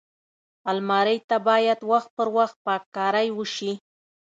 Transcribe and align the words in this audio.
الماري 0.71 1.17
ته 1.29 1.37
باید 1.49 1.79
وخت 1.91 2.09
پر 2.17 2.27
وخت 2.37 2.55
پاک 2.65 2.83
کاری 2.95 3.29
وشي 3.37 3.71